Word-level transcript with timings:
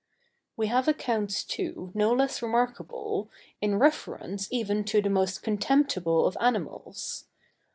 ]We 0.57 0.65
have 0.65 0.87
accounts, 0.87 1.43
too, 1.43 1.91
no 1.93 2.11
less 2.11 2.41
remarkable, 2.41 3.29
in 3.61 3.77
reference 3.77 4.51
even 4.51 4.83
to 4.85 4.99
the 4.99 5.11
most 5.11 5.43
contemptible 5.43 6.25
of 6.25 6.35
animals. 6.41 7.25